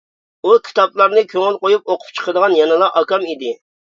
[0.45, 3.55] ئۇ كىتابلارنى كۆڭۈل قويۇپ ئوقۇپ چىقىدىغان يەنىلا ئاكام ئىدى.